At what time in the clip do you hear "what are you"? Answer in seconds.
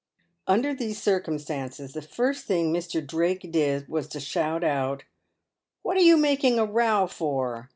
5.83-6.17